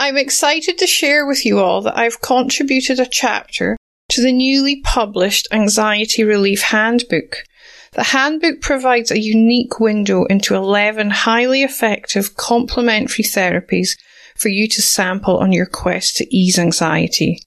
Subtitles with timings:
[0.00, 3.76] I'm excited to share with you all that I've contributed a chapter
[4.08, 7.44] to the newly published Anxiety Relief Handbook.
[7.92, 13.90] The handbook provides a unique window into 11 highly effective complementary therapies
[14.36, 17.42] for you to sample on your quest to ease anxiety.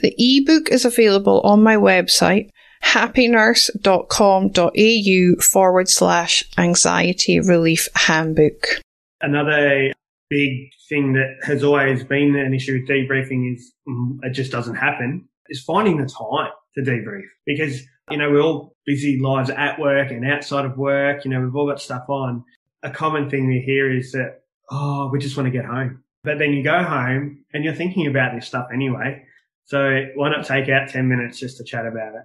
[0.00, 2.50] The ebook is available on my website,
[2.82, 8.80] happynurse.com.au forward slash anxiety relief handbook.
[9.20, 9.92] Another
[10.32, 14.76] big thing that has always been an issue with debriefing is mm, it just doesn't
[14.76, 19.78] happen is finding the time to debrief because, you know, we're all busy lives at
[19.78, 21.26] work and outside of work.
[21.26, 22.42] You know, we've all got stuff on.
[22.82, 24.40] A common thing we hear is that,
[24.70, 26.02] oh, we just want to get home.
[26.24, 29.22] But then you go home and you're thinking about this stuff anyway.
[29.66, 32.24] So why not take out 10 minutes just to chat about it?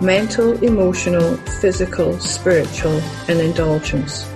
[0.00, 4.26] mental, emotional, physical, spiritual, and indulgence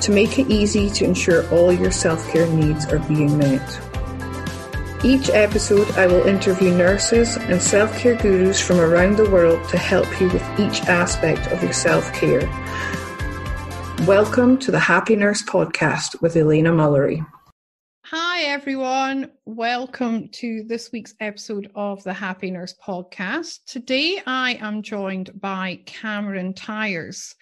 [0.00, 3.80] to make it easy to ensure all your self care needs are being met.
[5.02, 9.78] Each episode, I will interview nurses and self care gurus from around the world to
[9.78, 12.46] help you with each aspect of your self care.
[14.06, 17.24] Welcome to the Happy Nurse Podcast with Elena Mullery.
[18.08, 19.30] Hi, everyone.
[19.46, 23.64] Welcome to this week's episode of the Happy Nurse podcast.
[23.64, 27.34] Today, I am joined by Cameron Tyers.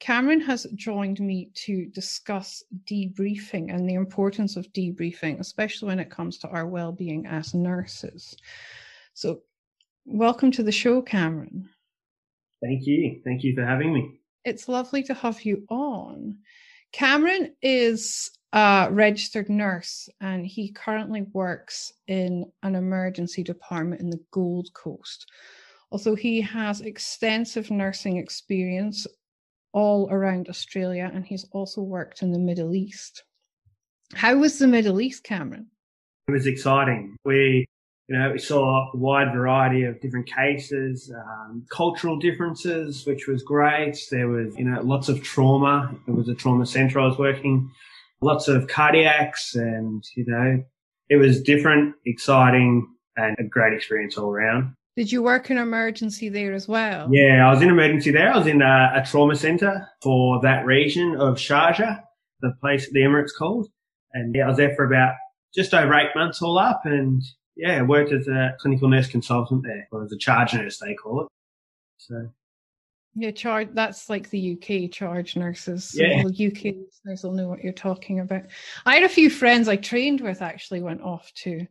[0.00, 6.10] Cameron has joined me to discuss debriefing and the importance of debriefing, especially when it
[6.10, 8.36] comes to our well being as nurses.
[9.14, 9.42] So,
[10.06, 11.68] welcome to the show, Cameron.
[12.60, 13.20] Thank you.
[13.22, 14.18] Thank you for having me.
[14.44, 16.38] It's lovely to have you on.
[16.90, 24.20] Cameron is a registered nurse and he currently works in an emergency department in the
[24.32, 25.30] Gold Coast.
[25.92, 29.06] Although he has extensive nursing experience
[29.72, 33.22] all around Australia and he's also worked in the Middle East.
[34.14, 35.68] How was the Middle East, Cameron?
[36.26, 37.16] It was exciting.
[37.24, 37.66] We,
[38.08, 43.44] you know, we saw a wide variety of different cases, um, cultural differences, which was
[43.44, 43.96] great.
[44.10, 45.94] There was, you know, lots of trauma.
[46.08, 47.70] It was a trauma centre I was working
[48.22, 50.62] lots of cardiacs and, you know,
[51.08, 52.86] it was different, exciting
[53.16, 54.74] and a great experience all around.
[54.96, 57.08] Did you work in emergency there as well?
[57.10, 58.32] Yeah, I was in emergency there.
[58.32, 62.00] I was in a, a trauma centre for that region of Sharjah,
[62.40, 63.68] the place, the Emirates called.
[64.12, 65.14] And yeah, I was there for about
[65.54, 67.22] just over eight months all up and
[67.56, 71.22] yeah, worked as a clinical nurse consultant there, or as a charge nurse, they call
[71.22, 71.28] it.
[71.98, 72.30] So
[73.14, 73.68] yeah, charge.
[73.72, 75.92] That's like the UK charge nurses.
[75.94, 76.22] Yeah.
[76.24, 78.44] UK listeners will know what you're talking about.
[78.86, 81.66] I had a few friends I trained with actually went off to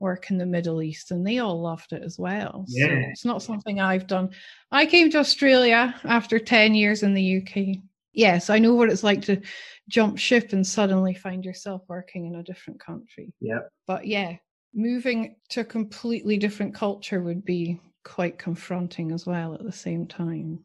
[0.00, 2.64] work in the Middle East, and they all loved it as well.
[2.68, 2.86] Yeah.
[2.86, 4.30] So it's not something I've done.
[4.72, 7.82] I came to Australia after ten years in the UK.
[8.12, 9.40] Yes, I know what it's like to
[9.88, 13.32] jump ship and suddenly find yourself working in a different country.
[13.40, 13.60] Yeah.
[13.86, 14.36] But yeah,
[14.74, 20.06] moving to a completely different culture would be quite confronting as well at the same
[20.06, 20.64] time.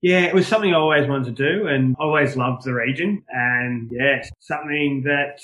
[0.00, 3.24] Yeah, it was something I always wanted to do and always loved the region.
[3.28, 5.40] And yeah, something that,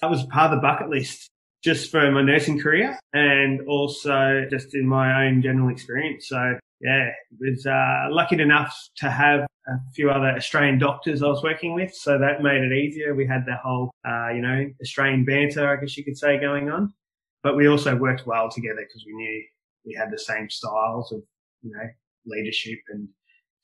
[0.00, 1.30] that was part of the bucket list
[1.62, 6.28] just for my nursing career and also just in my own general experience.
[6.28, 11.42] So yeah, was uh, lucky enough to have a few other Australian doctors I was
[11.42, 11.94] working with.
[11.94, 13.14] So that made it easier.
[13.14, 16.70] We had the whole, uh, you know, Australian banter, I guess you could say, going
[16.70, 16.94] on.
[17.42, 19.44] But we also worked well together because we knew
[19.84, 21.22] we had the same styles of,
[21.62, 21.88] you know,
[22.26, 23.08] leadership and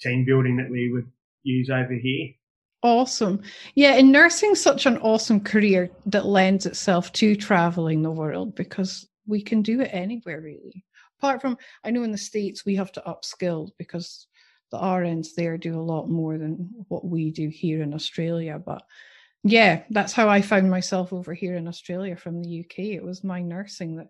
[0.09, 1.11] team building that we would
[1.43, 2.29] use over here.
[2.83, 3.41] Awesome.
[3.75, 9.09] Yeah, in nursing, such an awesome career that lends itself to traveling the world because
[9.27, 10.85] we can do it anywhere really.
[11.19, 14.27] Apart from, I know in the States we have to upskill because
[14.71, 18.59] the RNs there do a lot more than what we do here in Australia.
[18.59, 18.83] But
[19.45, 22.79] yeah, that's how I found myself over here in Australia from the UK.
[22.79, 24.09] It was my nursing that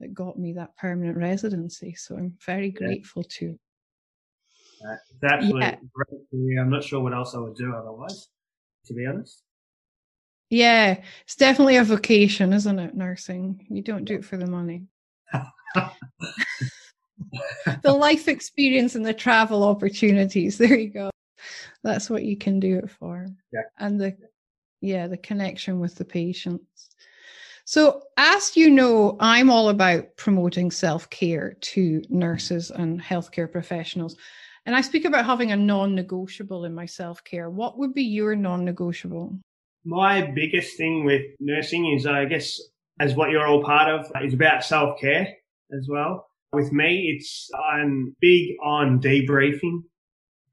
[0.00, 1.94] that got me that permanent residency.
[1.94, 3.36] So I'm very grateful yeah.
[3.38, 3.58] to.
[4.84, 5.76] Uh, it's absolutely yeah.
[5.92, 6.58] great.
[6.58, 8.28] I'm not sure what else I would do otherwise,
[8.86, 9.42] to be honest.
[10.48, 12.94] Yeah, it's definitely a vocation, isn't it?
[12.94, 13.66] Nursing.
[13.70, 14.86] You don't do it for the money.
[17.82, 20.58] the life experience and the travel opportunities.
[20.58, 21.10] There you go.
[21.84, 23.28] That's what you can do it for.
[23.52, 23.60] Yeah.
[23.78, 24.16] And the
[24.80, 26.90] yeah, the connection with the patients.
[27.64, 34.16] So, as you know, I'm all about promoting self care to nurses and healthcare professionals.
[34.70, 37.50] And I speak about having a non negotiable in my self care.
[37.50, 39.36] What would be your non negotiable?
[39.84, 42.60] My biggest thing with nursing is, I guess,
[43.00, 45.26] as what you're all part of, is about self care
[45.76, 46.28] as well.
[46.52, 49.82] With me, it's, I'm big on debriefing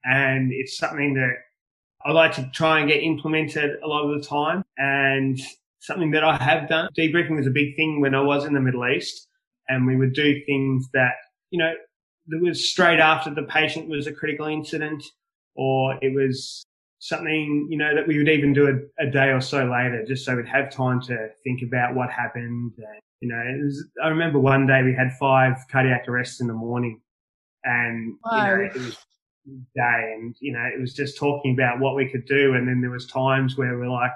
[0.03, 1.33] and it's something that
[2.03, 5.39] I like to try and get implemented a lot of the time and
[5.77, 6.89] something that I have done.
[6.97, 9.27] Debriefing was a big thing when I was in the Middle East
[9.69, 11.13] and we would do things that,
[11.51, 11.75] you know,
[12.27, 15.03] that was straight after the patient was a critical incident
[15.55, 16.65] or it was
[16.99, 20.25] something, you know, that we would even do a, a, day or so later, just
[20.25, 22.73] so we'd have time to think about what happened.
[22.77, 26.53] And, you know, was, I remember one day we had five cardiac arrests in the
[26.53, 27.01] morning
[27.63, 28.31] and, wow.
[28.31, 28.97] you know, it was
[29.75, 32.53] day and, you know, it was just talking about what we could do.
[32.53, 34.11] And then there was times where we're like,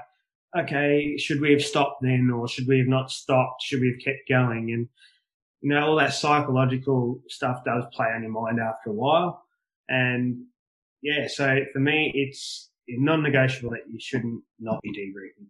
[0.58, 3.62] okay, should we have stopped then or should we have not stopped?
[3.62, 4.72] Should we have kept going?
[4.74, 4.90] And,
[5.62, 9.44] you know, all that psychological stuff does play on your mind after a while.
[9.90, 10.46] And
[11.02, 15.48] yeah, so for me, it's non-negotiable that you shouldn't not be debriefing.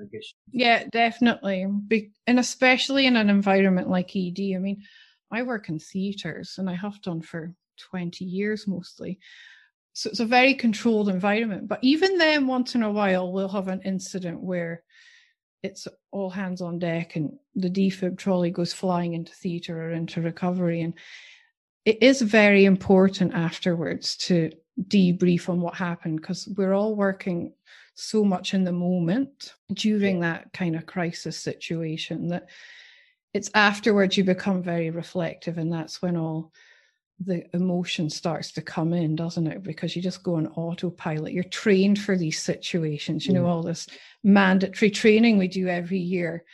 [0.00, 0.32] I guess.
[0.52, 1.66] Yeah, definitely,
[2.26, 4.54] and especially in an environment like ED.
[4.54, 4.82] I mean,
[5.32, 7.52] I work in theatres, and I have done for
[7.90, 9.18] twenty years mostly.
[9.94, 11.66] So it's a very controlled environment.
[11.66, 14.84] But even then, once in a while, we'll have an incident where
[15.62, 20.20] it's all hands on deck and the defib trolley goes flying into theatre or into
[20.20, 20.82] recovery.
[20.82, 20.94] And
[21.84, 24.52] it is very important afterwards to
[24.88, 27.52] debrief on what happened because we're all working
[27.94, 32.48] so much in the moment during that kind of crisis situation that
[33.34, 36.52] it's afterwards you become very reflective and that's when all
[37.20, 41.42] the emotion starts to come in doesn't it because you just go on autopilot you're
[41.44, 43.88] trained for these situations you know all this
[44.22, 46.44] mandatory training we do every year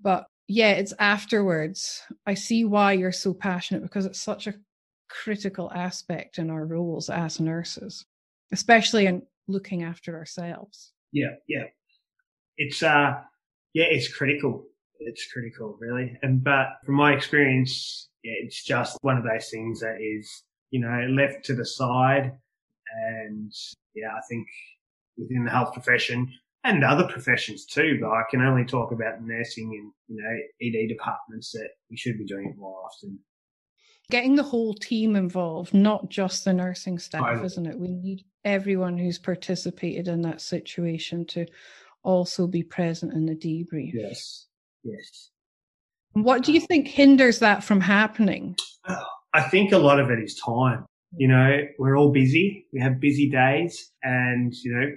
[0.00, 4.54] but yeah it's afterwards i see why you're so passionate because it's such a
[5.08, 8.04] critical aspect in our roles as nurses,
[8.52, 10.92] especially in looking after ourselves.
[11.12, 11.64] Yeah, yeah.
[12.56, 13.14] It's uh
[13.74, 14.64] yeah, it's critical.
[14.98, 16.16] It's critical, really.
[16.22, 18.08] And but from my experience,
[18.42, 22.32] it's just one of those things that is, you know, left to the side.
[23.08, 23.52] And
[23.94, 24.46] yeah, I think
[25.16, 26.32] within the health profession
[26.64, 30.88] and other professions too, but I can only talk about nursing and, you know, ED
[30.88, 33.18] departments that we should be doing it more often
[34.10, 37.78] getting the whole team involved, not just the nursing staff, isn't it?
[37.78, 41.46] We need everyone who's participated in that situation to
[42.02, 43.92] also be present in the debrief.
[43.94, 44.46] Yes,
[44.84, 45.30] yes.
[46.16, 48.56] What do you think hinders that from happening?
[49.34, 50.86] I think a lot of it is time.
[51.14, 52.66] You know, we're all busy.
[52.72, 54.92] We have busy days and, you know,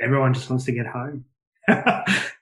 [0.00, 1.24] everyone just wants to get home.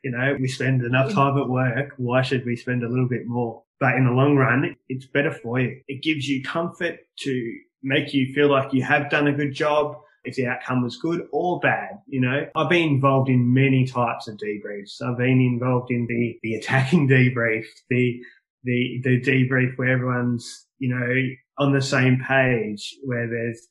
[0.05, 1.95] you know, we spend enough time at work.
[1.97, 3.63] Why should we spend a little bit more?
[3.81, 5.81] But in the long run, it's better for you.
[5.89, 9.97] It gives you comfort to make you feel like you have done a good job
[10.25, 11.99] if the outcome was good or bad.
[12.07, 15.03] You know, I've been involved in many types of debriefs.
[15.03, 18.21] I've been involved in the, the attacking debrief, the,
[18.65, 21.15] the, the debrief where everyone's, you know,
[21.59, 23.67] on the same page, where there's,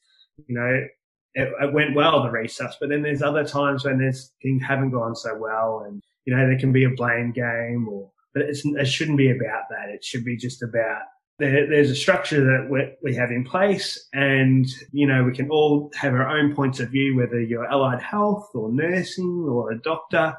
[0.48, 0.86] you know,
[1.34, 4.92] it, it went well, the resus, but then there's other times when there's things haven't
[4.92, 8.86] gone so well and, you know, there can be a blame game or, but it
[8.86, 9.90] shouldn't be about that.
[9.90, 11.02] It should be just about
[11.40, 15.92] there, there's a structure that we, have in place and, you know, we can all
[15.96, 20.36] have our own points of view, whether you're allied health or nursing or a doctor,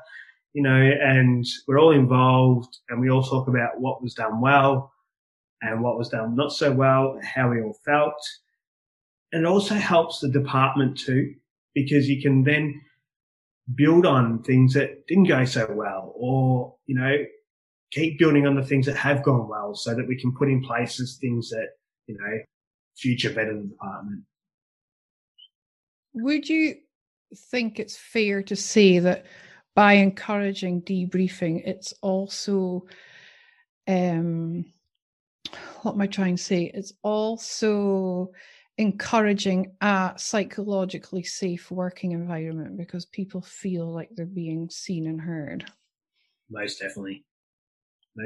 [0.54, 4.92] you know, and we're all involved and we all talk about what was done well
[5.62, 8.20] and what was done not so well, how we all felt.
[9.32, 11.34] And it also helps the department too,
[11.74, 12.80] because you can then
[13.74, 17.24] build on things that didn't go so well or, you know,
[17.90, 20.62] keep building on the things that have gone well so that we can put in
[20.62, 21.68] places things that,
[22.06, 22.38] you know,
[22.96, 24.22] future better the department.
[26.14, 26.76] Would you
[27.34, 29.26] think it's fair to say that
[29.74, 32.86] by encouraging debriefing, it's also,
[33.86, 34.64] um,
[35.82, 36.70] what am I trying to say?
[36.74, 38.32] It's also
[38.76, 45.70] encouraging a psychologically safe working environment because people feel like they're being seen and heard.
[46.50, 47.24] Most definitely.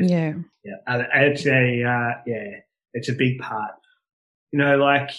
[0.00, 0.34] Yeah.
[0.64, 1.06] Yeah.
[1.14, 2.60] It's a, uh, yeah,
[2.94, 3.72] it's a big part.
[4.52, 5.10] You know, like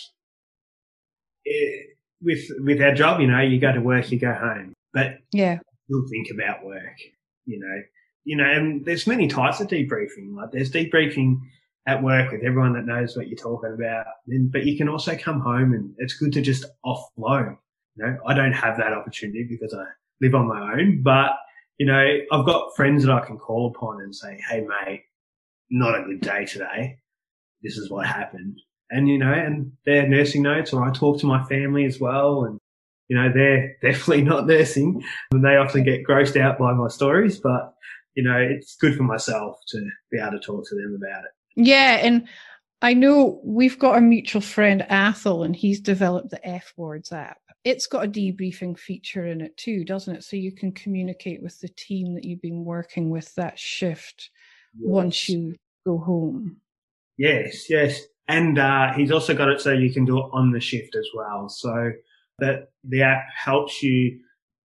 [1.46, 5.18] it, with, with our job, you know, you go to work, you go home, but
[5.32, 6.98] yeah, you'll think about work,
[7.46, 7.82] you know,
[8.24, 10.36] you know, and there's many types of debriefing.
[10.36, 11.39] Like there's debriefing
[11.86, 14.06] at work with everyone that knows what you're talking about.
[14.27, 17.58] And, but you can also come home and it's good to just offload.
[17.96, 19.86] You know, I don't have that opportunity because I
[20.22, 21.32] live on my own, but
[21.77, 25.03] you know, I've got friends that I can call upon and say, Hey mate,
[25.70, 26.98] not a good day today.
[27.62, 28.60] This is what happened.
[28.89, 32.44] And, you know, and they're nursing notes or I talk to my family as well.
[32.44, 32.60] And,
[33.08, 37.39] you know, they're definitely not nursing and they often get grossed out by my stories,
[37.39, 37.74] but,
[38.15, 41.32] you know, it's good for myself to be able to talk to them about it.
[41.56, 42.27] Yeah, and
[42.82, 47.38] I know we've got a mutual friend, Athol, and he's developed the F Words app.
[47.63, 50.24] It's got a debriefing feature in it too, doesn't it?
[50.24, 54.29] So you can communicate with the team that you've been working with that shift
[54.77, 54.84] yes.
[54.86, 55.55] once you
[55.86, 56.58] go home.
[57.17, 58.01] Yes, yes.
[58.27, 61.08] And uh, he's also got it so you can do it on the shift as
[61.15, 61.50] well.
[61.50, 61.91] So
[62.39, 64.20] that the app helps you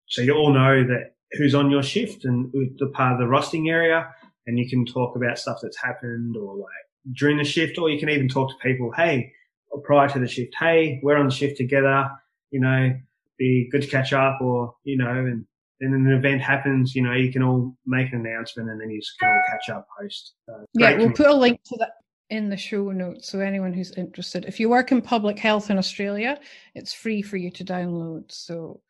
[0.07, 3.69] so you all know that who's on your shift and the part of the rosting
[3.69, 4.09] area
[4.47, 7.99] and you can talk about stuff that's happened or like during the shift, or you
[7.99, 9.33] can even talk to people, hey,
[9.85, 12.11] prior to the shift, hey, we're on the shift together,
[12.50, 12.95] you know,
[13.38, 15.45] be good to catch up or, you know, and
[15.81, 19.00] then an event happens, you know, you can all make an announcement and then you
[19.21, 20.35] can all catch up post.
[20.47, 21.93] So yeah, we'll put a link to that
[22.31, 23.28] in the show notes.
[23.28, 26.38] So anyone who's interested, if you work in public health in Australia,
[26.75, 28.31] it's free for you to download.
[28.33, 28.81] So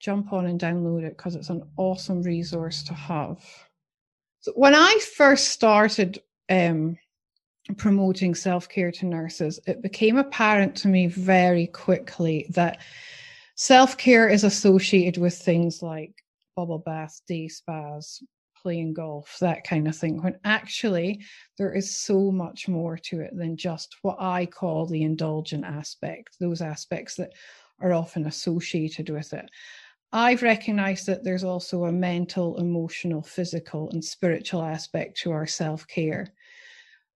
[0.00, 3.44] jump on and download it because it's an awesome resource to have.
[4.40, 6.96] So when I first started um,
[7.76, 12.80] promoting self care to nurses, it became apparent to me very quickly that
[13.54, 16.12] self care is associated with things like
[16.56, 18.22] bubble baths, day spas,
[18.60, 21.20] playing golf, that kind of thing, when actually
[21.56, 26.36] there is so much more to it than just what I call the indulgent aspect,
[26.40, 27.32] those aspects that
[27.80, 29.48] are often associated with it.
[30.12, 35.86] I've recognized that there's also a mental, emotional, physical, and spiritual aspect to our self
[35.86, 36.32] care.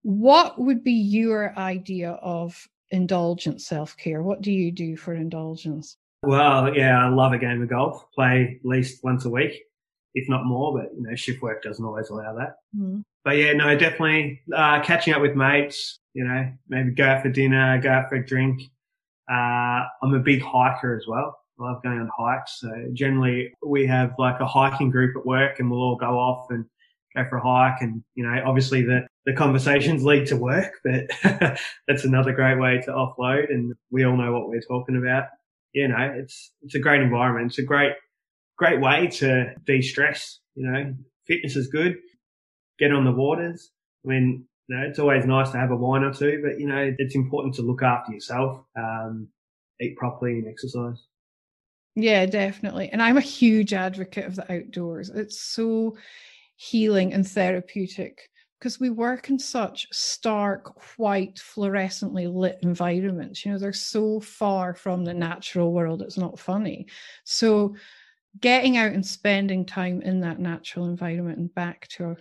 [0.04, 4.24] What would be your idea of indulgent self care?
[4.24, 5.98] What do you do for indulgence?
[6.24, 8.06] Well, yeah, I love a game of golf.
[8.14, 9.62] Play at least once a week,
[10.16, 10.78] if not more.
[10.78, 12.56] But you know, shift work doesn't always allow that.
[12.78, 13.04] Mm.
[13.24, 16.00] But yeah, no, definitely uh, catching up with mates.
[16.14, 18.62] You know, maybe go out for dinner, go out for a drink.
[19.32, 21.38] Uh, I'm a big hiker as well.
[21.60, 22.60] I love going on hikes.
[22.60, 26.48] So generally we have like a hiking group at work and we'll all go off
[26.50, 26.66] and
[27.16, 27.82] go for a hike.
[27.82, 31.08] And, you know, obviously the, the conversations lead to work, but
[31.88, 33.52] that's another great way to offload.
[33.52, 35.26] And we all know what we're talking about.
[35.72, 37.52] You know, it's, it's a great environment.
[37.52, 37.94] It's a great,
[38.58, 40.40] great way to de-stress.
[40.56, 40.96] You know,
[41.28, 41.98] fitness is good.
[42.80, 43.70] Get on the waters.
[44.04, 46.68] I mean, you know, it's always nice to have a wine or two, but you
[46.68, 49.28] know, it's important to look after yourself, um,
[49.80, 51.06] eat properly and exercise.
[51.96, 52.90] Yeah, definitely.
[52.92, 55.10] And I'm a huge advocate of the outdoors.
[55.10, 55.98] It's so
[56.56, 58.30] healing and therapeutic
[58.60, 63.46] because we work in such stark, white, fluorescently lit environments.
[63.46, 66.88] You know, they're so far from the natural world, it's not funny.
[67.24, 67.76] So,
[68.42, 72.18] getting out and spending time in that natural environment and back to our,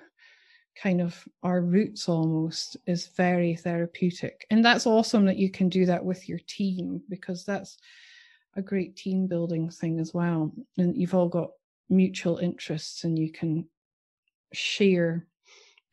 [0.81, 4.47] kind of our roots almost is very therapeutic.
[4.51, 7.79] And that's awesome that you can do that with your team because that's
[8.57, 10.53] a great team building thing as well.
[10.79, 11.51] And you've all got
[11.89, 13.69] mutual interests and you can
[14.53, 15.27] share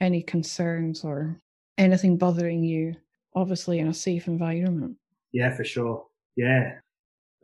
[0.01, 1.39] any concerns or
[1.77, 2.95] anything bothering you,
[3.35, 4.97] obviously in a safe environment.
[5.31, 6.05] Yeah, for sure.
[6.35, 6.75] Yeah.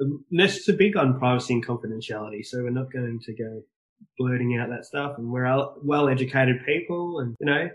[0.01, 3.62] Um, Nurses are big on privacy and confidentiality, so we're not going to go
[4.17, 5.17] blurting out that stuff.
[5.17, 5.46] And we're
[5.84, 7.70] well educated people, and you know,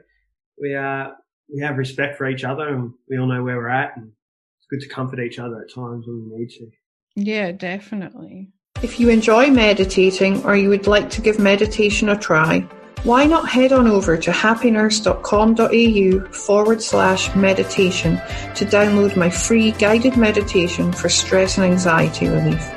[0.61, 1.17] we are
[1.53, 4.11] we have respect for each other, and we all know where we're at, and
[4.59, 6.71] it's good to comfort each other at times when we need to.
[7.15, 8.51] Yeah, definitely.
[8.83, 12.69] If you enjoy meditating or you would like to give meditation a try,
[13.07, 18.17] why not head on over to happynurse.com.au forward slash meditation
[18.57, 22.69] to download my free guided meditation for stress and anxiety relief.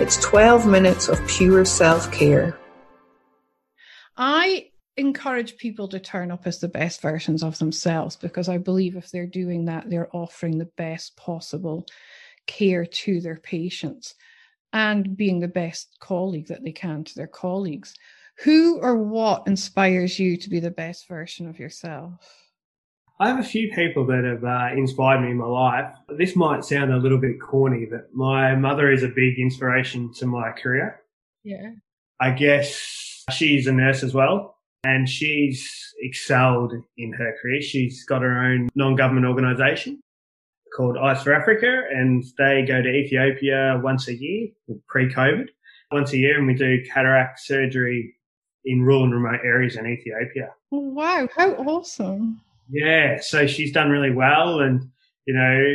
[0.00, 2.58] It's 12 minutes of pure self care.
[4.16, 8.96] I encourage people to turn up as the best versions of themselves because I believe
[8.96, 11.84] if they're doing that, they're offering the best possible
[12.46, 14.14] care to their patients
[14.72, 17.92] and being the best colleague that they can to their colleagues.
[18.42, 22.14] Who or what inspires you to be the best version of yourself?
[23.20, 25.94] I have a few people that have uh, inspired me in my life.
[26.18, 30.26] This might sound a little bit corny, but my mother is a big inspiration to
[30.26, 31.00] my career.
[31.44, 31.70] Yeah.
[32.20, 37.62] I guess she's a nurse as well, and she's excelled in her career.
[37.62, 40.00] She's got her own non-government organisation
[40.76, 44.48] called Eyes for Africa, and they go to Ethiopia once a year,
[44.88, 45.46] pre-COVID,
[45.92, 48.12] once a year, and we do cataract surgery
[48.64, 50.54] in rural and remote areas in Ethiopia.
[50.72, 52.40] Oh, wow, how awesome!
[52.70, 54.88] Yeah, so she's done really well, and
[55.26, 55.74] you know,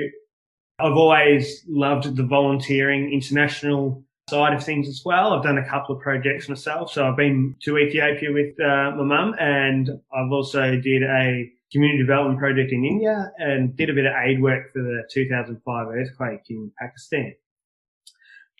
[0.79, 5.33] I've always loved the volunteering international side of things as well.
[5.33, 6.91] I've done a couple of projects myself.
[6.91, 11.99] So I've been to Ethiopia with uh, my mum and I've also did a community
[11.99, 16.41] development project in India and did a bit of aid work for the 2005 earthquake
[16.49, 17.33] in Pakistan.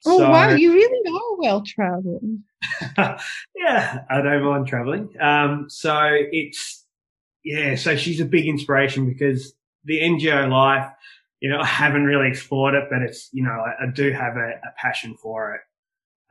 [0.06, 2.24] Oh so, wow, you really are well traveled.
[3.56, 5.10] yeah, I don't mind traveling.
[5.20, 6.86] Um, so it's
[7.44, 9.54] yeah, so she's a big inspiration because
[9.86, 10.92] the NGO life
[11.40, 14.36] you know, I haven't really explored it, but it's, you know, I, I do have
[14.36, 15.62] a, a, passion for it.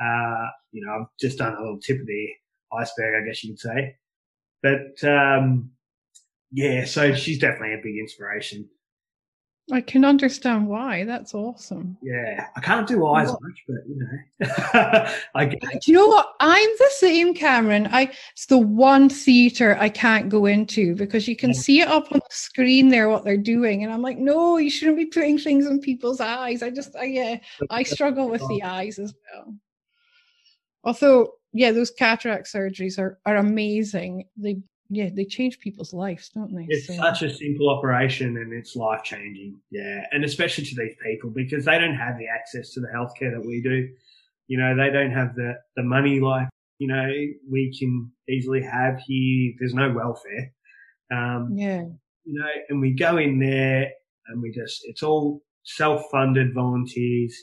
[0.01, 2.29] Uh, you know, I've just done a little tip of the
[2.73, 3.97] iceberg, I guess you could say.
[4.63, 5.73] But, um,
[6.51, 8.69] yeah, so she's definitely a big inspiration.
[9.71, 11.05] I can understand why.
[11.05, 11.99] That's awesome.
[12.01, 13.43] Yeah, I can't do eyes what?
[13.43, 15.61] much, but you know, I get.
[15.61, 16.35] Do you know what?
[16.41, 17.87] I'm the same, Cameron.
[17.93, 21.61] I it's the one theater I can't go into because you can yeah.
[21.61, 24.71] see it up on the screen there what they're doing, and I'm like, no, you
[24.71, 26.63] shouldn't be putting things in people's eyes.
[26.63, 27.37] I just, I, yeah,
[27.69, 29.55] I struggle with the eyes as well.
[30.85, 34.25] Although, yeah, those cataract surgeries are are amazing.
[34.37, 36.67] They yeah, they change people's lives, don't they?
[36.69, 36.95] It's so.
[36.95, 39.61] such a simple operation and it's life changing.
[39.71, 40.05] Yeah.
[40.13, 43.47] And especially to these people because they don't have the access to the healthcare that
[43.47, 43.89] we do.
[44.47, 47.07] You know, they don't have the, the money like, you know,
[47.51, 49.53] we can easily have here.
[49.59, 50.53] There's no welfare.
[51.13, 51.83] Um, yeah.
[52.25, 53.91] You know, and we go in there
[54.29, 57.37] and we just, it's all self funded volunteers.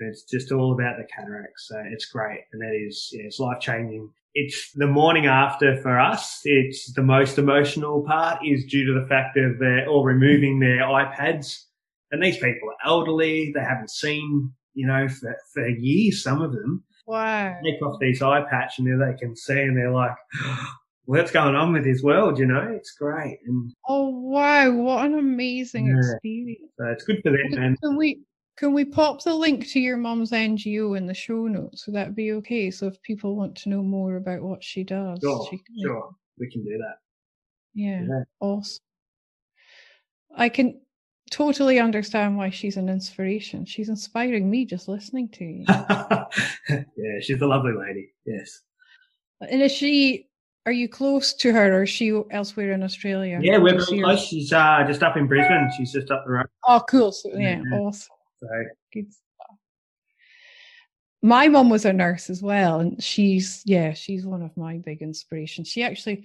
[0.00, 1.68] And it's just all about the cataracts.
[1.68, 2.40] So it's great.
[2.52, 6.40] And that is, yeah, it's life changing it's the morning after for us.
[6.44, 10.84] It's the most emotional part is due to the fact that they're all removing their
[10.84, 11.68] eye pads.
[12.10, 13.52] And these people are elderly.
[13.54, 16.82] They haven't seen, you know, for, for years, some of them.
[17.06, 17.56] Wow.
[17.64, 20.16] Take off these eye patch and then they can see and they're like,
[21.04, 22.38] what's going on with this world?
[22.38, 23.38] You know, it's great.
[23.46, 24.72] And oh, wow.
[24.72, 25.98] What an amazing yeah.
[25.98, 26.72] experience.
[26.78, 27.62] So it's good for them.
[27.62, 28.20] And can we,
[28.56, 31.86] can we pop the link to your mum's NGO in the show notes?
[31.86, 32.70] Would that be okay?
[32.70, 36.10] So if people want to know more about what she does, sure, she can, sure,
[36.38, 36.96] we can do that.
[37.74, 38.82] Yeah, yeah, awesome.
[40.36, 40.80] I can
[41.30, 43.64] totally understand why she's an inspiration.
[43.64, 45.64] She's inspiring me just listening to you.
[45.68, 48.12] yeah, she's a lovely lady.
[48.24, 48.62] Yes.
[49.40, 50.28] And is she?
[50.66, 53.38] Are you close to her, or is she elsewhere in Australia?
[53.42, 54.26] Yeah, we're very close.
[54.26, 55.70] She's uh, just up in Brisbane.
[55.76, 56.46] She's just up the road.
[56.66, 57.12] Oh, cool.
[57.12, 57.78] So, yeah, yeah.
[57.78, 58.13] awesome.
[58.48, 59.56] So good stuff.
[61.22, 65.00] My mom was a nurse as well, and she's yeah, she's one of my big
[65.00, 65.68] inspirations.
[65.68, 66.24] She actually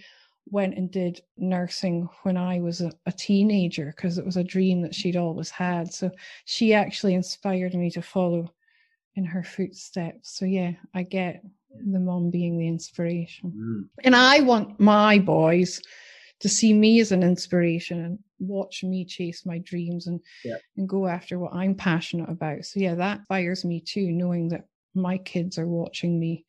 [0.52, 4.82] went and did nursing when I was a, a teenager because it was a dream
[4.82, 5.94] that she'd always had.
[5.94, 6.12] So
[6.46, 8.52] she actually inspired me to follow
[9.16, 10.38] in her footsteps.
[10.38, 13.52] So yeah, I get the mom being the inspiration.
[13.56, 14.04] Mm.
[14.04, 15.82] And I want my boys
[16.40, 20.58] to see me as an inspiration and watch me chase my dreams and yeah.
[20.78, 22.66] and go after what I'm passionate about.
[22.66, 26.46] So yeah, that inspires me too, knowing that my kids are watching me,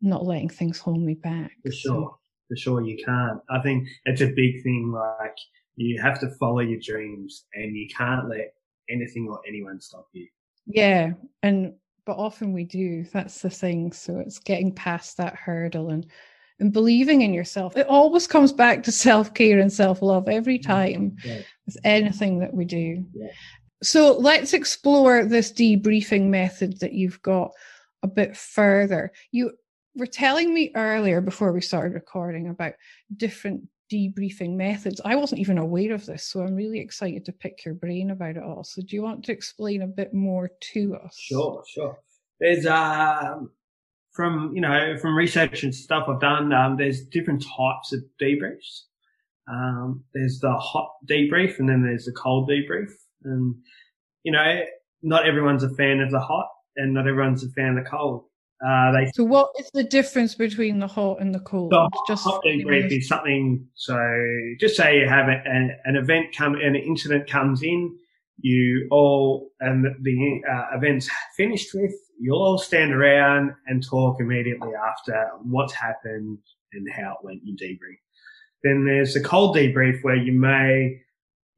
[0.00, 1.52] not letting things hold me back.
[1.64, 1.92] For sure.
[1.92, 3.40] So, For sure you can't.
[3.50, 5.36] I think it's a big thing like
[5.76, 8.54] you have to follow your dreams and you can't let
[8.88, 10.26] anything or anyone stop you.
[10.66, 11.12] Yeah.
[11.42, 11.74] And
[12.06, 13.04] but often we do.
[13.12, 13.92] That's the thing.
[13.92, 16.06] So it's getting past that hurdle and
[16.60, 17.76] and believing in yourself.
[17.76, 20.70] It always comes back to self care and self love every mm-hmm.
[20.70, 21.40] time yeah.
[21.66, 23.04] with anything that we do.
[23.14, 23.28] Yeah.
[23.82, 27.52] So let's explore this debriefing method that you've got
[28.02, 29.12] a bit further.
[29.32, 29.52] You
[29.96, 32.74] were telling me earlier before we started recording about
[33.16, 35.00] different debriefing methods.
[35.04, 38.36] I wasn't even aware of this, so I'm really excited to pick your brain about
[38.36, 38.64] it all.
[38.64, 41.18] So do you want to explain a bit more to us?
[41.18, 41.98] Sure, sure.
[42.38, 43.50] There's um
[44.12, 48.82] from you know from research and stuff I've done, um, there's different types of debriefs.
[49.50, 52.90] Um, there's the hot debrief, and then there's the cold debrief,
[53.24, 53.54] and
[54.22, 54.60] you know
[55.02, 58.24] not everyone's a fan of the hot, and not everyone's a fan of the cold.
[58.66, 61.72] Uh, they, so what is the difference between the hot and the cold?
[61.72, 63.66] The just hot debrief is something.
[63.74, 63.98] So
[64.60, 67.96] just say you have an, an event come, an incident comes in,
[68.42, 74.70] you all and the uh, event's finished with, you'll all stand around and talk immediately
[74.74, 76.38] after what's happened
[76.72, 77.40] and how it went.
[77.44, 77.98] You debrief.
[78.62, 81.00] Then there's the cold debrief where you may,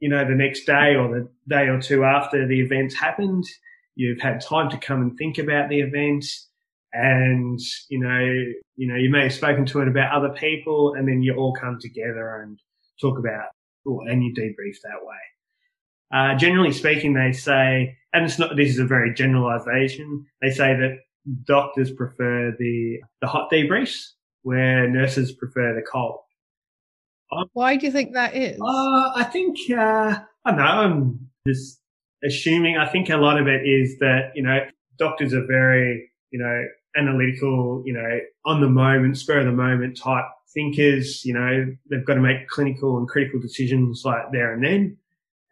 [0.01, 3.45] you know, the next day or the day or two after the event's happened,
[3.97, 6.25] you've had time to come and think about the event
[6.93, 8.21] and you know
[8.77, 11.55] you know you may have spoken to it about other people and then you all
[11.55, 12.59] come together and
[13.01, 13.47] talk about
[13.87, 15.17] and you debrief that way
[16.13, 20.75] uh, generally speaking they say and it's not this is a very generalization they say
[20.75, 20.99] that
[21.45, 24.11] doctors prefer the the hot debriefs
[24.43, 26.19] where nurses prefer the cold
[27.55, 31.81] why do you think that is uh, i think uh, i don't know i'm just
[32.25, 34.59] assuming i think a lot of it is that you know
[34.99, 36.65] doctors are very you know
[36.97, 41.25] analytical, you know, on the moment, spur of the moment type thinkers.
[41.25, 44.97] You know, they've got to make clinical and critical decisions like there and then.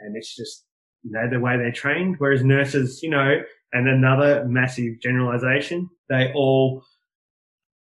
[0.00, 0.64] And it's just,
[1.02, 2.16] you know, the way they're trained.
[2.18, 6.82] Whereas nurses, you know, and another massive generalization, they all,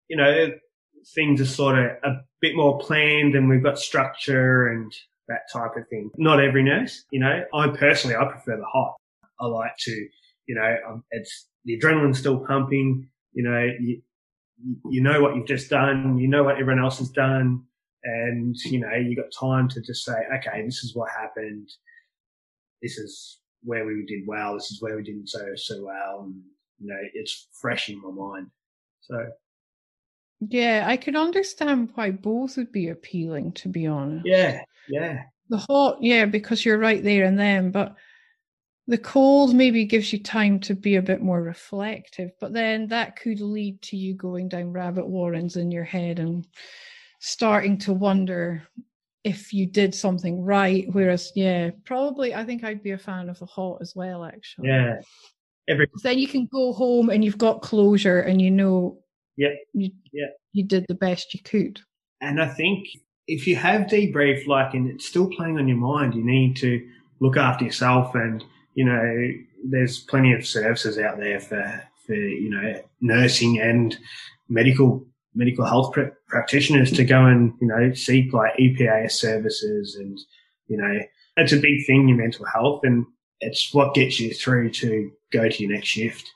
[0.07, 0.51] you know,
[1.13, 4.91] things are sort of a bit more planned and we've got structure and
[5.27, 6.09] that type of thing.
[6.17, 8.95] Not every nurse, you know, I personally, I prefer the hot.
[9.39, 10.07] I like to,
[10.47, 14.01] you know, um, it's the adrenaline's still pumping you know, you,
[14.89, 17.63] you know what you've just done, you know what everyone else has done,
[18.03, 21.69] and you know you got time to just say, okay, this is what happened.
[22.81, 24.53] This is where we did well.
[24.53, 26.23] This is where we didn't so so well.
[26.25, 26.41] And,
[26.79, 28.47] you know, it's fresh in my mind.
[29.01, 29.25] So.
[30.41, 34.25] Yeah, I could understand why both would be appealing, to be honest.
[34.25, 35.23] Yeah, yeah.
[35.49, 37.95] The hot, yeah, because you're right there and then, but
[38.87, 43.15] the cold maybe gives you time to be a bit more reflective, but then that
[43.15, 46.45] could lead to you going down rabbit warrens in your head and
[47.19, 48.67] starting to wonder
[49.25, 50.85] if you did something right.
[50.91, 54.69] Whereas, yeah, probably I think I'd be a fan of the hot as well, actually.
[54.69, 55.01] Yeah.
[55.67, 58.99] Every then you can go home and you've got closure and you know
[59.35, 60.27] yeah, you, yeah.
[60.53, 61.81] you did the best you could.
[62.21, 62.87] And I think
[63.27, 66.87] if you have debrief like and it's still playing on your mind, you need to
[67.19, 68.43] look after yourself and
[68.75, 69.31] you know,
[69.63, 73.97] there's plenty of services out there for, for, you know, nursing and
[74.49, 80.17] medical, medical health pr- practitioners to go and, you know, seek like EPAS services and,
[80.67, 80.99] you know,
[81.37, 83.05] it's a big thing in mental health and
[83.41, 86.31] it's what gets you through to go to your next shift.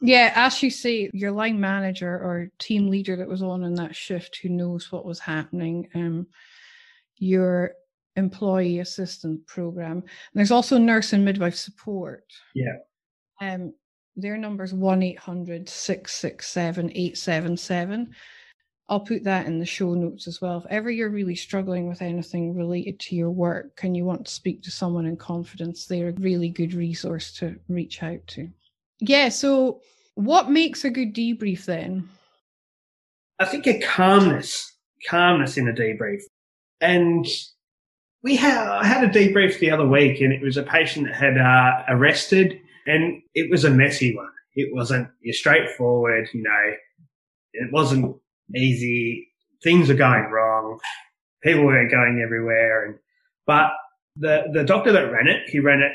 [0.00, 3.94] Yeah, as you say, your line manager or team leader that was on in that
[3.94, 6.26] shift who knows what was happening, um,
[7.18, 7.72] your
[8.16, 9.98] employee assistance program.
[9.98, 12.24] And there's also nurse and midwife support.
[12.54, 12.76] Yeah.
[13.42, 13.74] Um,
[14.16, 18.14] their number's 1 800 667 877.
[18.88, 20.58] I'll put that in the show notes as well.
[20.58, 24.32] If ever you're really struggling with anything related to your work and you want to
[24.32, 28.48] speak to someone in confidence, they're a really good resource to reach out to.
[28.98, 29.80] Yeah, so
[30.16, 32.08] what makes a good debrief then?
[33.38, 34.76] I think a calmness,
[35.08, 36.22] calmness in a debrief.
[36.80, 37.24] And
[38.24, 41.14] we had, I had a debrief the other week and it was a patient that
[41.14, 44.30] had uh, arrested and it was a messy one.
[44.54, 46.72] It wasn't straightforward, you know,
[47.52, 48.16] it wasn't
[48.54, 49.28] easy.
[49.62, 50.78] Things were going wrong.
[51.42, 52.86] People weren't going everywhere.
[52.86, 52.98] And,
[53.46, 53.70] but
[54.16, 55.92] the, the doctor that ran it, he ran it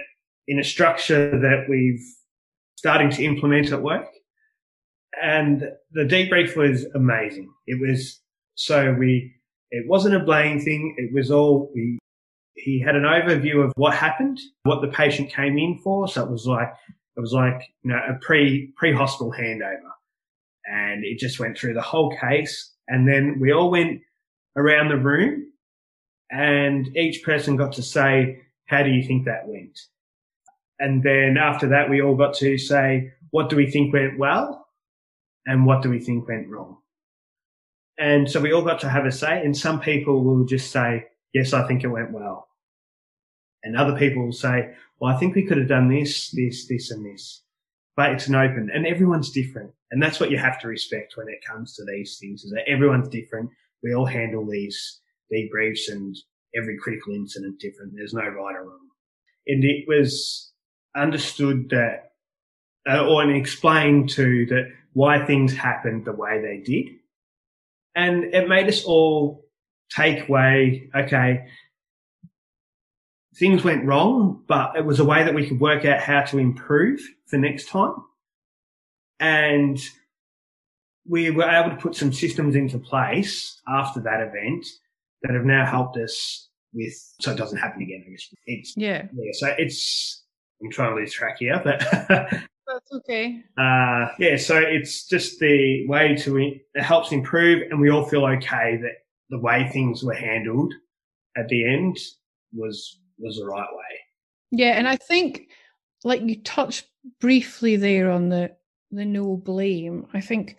[0.48, 2.02] in a structure that we've
[2.78, 4.08] starting to implement at work.
[5.22, 7.50] And the debrief was amazing.
[7.66, 8.22] It was
[8.56, 9.34] so we,
[9.72, 10.96] it wasn't a blame thing.
[10.98, 11.98] It was all, we
[12.66, 16.08] he had an overview of what happened, what the patient came in for.
[16.08, 16.74] So it was like,
[17.16, 19.92] it was like, you know, a pre, pre-hospital handover.
[20.66, 22.74] And it just went through the whole case.
[22.88, 24.02] And then we all went
[24.58, 25.46] around the room
[26.32, 29.80] and each person got to say, how do you think that went?
[30.80, 34.66] And then after that, we all got to say, what do we think went well?
[35.46, 36.78] And what do we think went wrong?
[38.00, 39.46] And so we all got to have a say.
[39.46, 42.48] And some people will just say, yes, I think it went well.
[43.66, 46.92] And other people will say, well, I think we could have done this, this, this,
[46.92, 47.42] and this.
[47.98, 49.72] But it's an open and everyone's different.
[49.92, 52.68] And that's what you have to respect when it comes to these things is that
[52.68, 53.50] everyone's different.
[53.84, 55.00] We all handle these
[55.34, 56.16] debriefs and
[56.56, 57.94] every critical incident different.
[57.96, 58.90] There's no right or wrong.
[59.48, 60.52] And it was
[60.96, 62.12] understood that,
[62.88, 66.96] uh, or explained to that why things happened the way they did.
[67.96, 69.46] And it made us all
[69.90, 71.48] take away, okay,
[73.38, 76.38] things went wrong, but it was a way that we could work out how to
[76.38, 77.96] improve for next time.
[79.20, 79.80] And
[81.08, 84.66] we were able to put some systems into place after that event
[85.22, 88.30] that have now helped us with, so it doesn't happen again, I guess.
[88.46, 89.04] It's, yeah.
[89.14, 89.32] Yeah.
[89.34, 90.24] So it's,
[90.64, 91.80] I'm trying to lose track here, but.
[92.68, 93.44] That's okay.
[93.58, 94.38] Uh, yeah.
[94.38, 98.94] So it's just the way to, it helps improve and we all feel okay that
[99.30, 100.74] the way things were handled
[101.38, 101.98] at the end
[102.54, 104.00] was was the right way.
[104.52, 105.50] Yeah, and I think
[106.04, 106.86] like you touched
[107.20, 108.56] briefly there on the
[108.92, 110.08] the no blame.
[110.14, 110.58] I think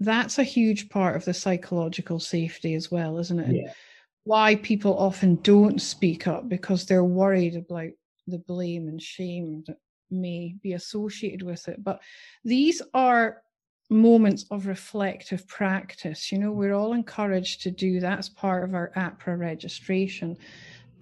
[0.00, 3.56] that's a huge part of the psychological safety as well, isn't it?
[3.56, 3.72] Yeah.
[4.24, 7.90] Why people often don't speak up because they're worried about
[8.26, 9.78] the blame and shame that
[10.10, 11.82] may be associated with it.
[11.82, 12.00] But
[12.44, 13.42] these are
[13.88, 16.30] moments of reflective practice.
[16.30, 20.36] You know, we're all encouraged to do that as part of our AHPRA registration.